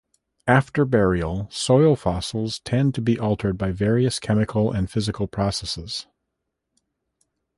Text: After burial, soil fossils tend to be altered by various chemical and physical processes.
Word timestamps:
After 0.47 0.83
burial, 0.83 1.47
soil 1.51 1.95
fossils 1.95 2.59
tend 2.61 2.95
to 2.95 3.01
be 3.01 3.19
altered 3.19 3.55
by 3.59 3.69
various 3.71 4.19
chemical 4.19 4.71
and 4.71 4.89
physical 4.89 5.27
processes. 5.27 6.07